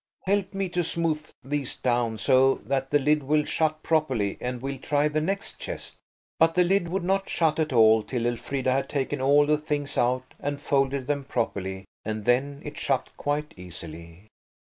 [0.23, 4.79] "Help me to smooth these down so that the lid will shut properly, and we'll
[4.79, 5.95] try the next chest."
[6.39, 9.99] But the lid would not shut at all till Elfrida had taken all the things
[9.99, 14.25] out and folded them properly, and then it shut quite easily.